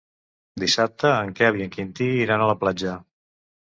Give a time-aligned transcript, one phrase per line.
[0.63, 3.01] Dissabte en Quel i en Quintí iran a la platja.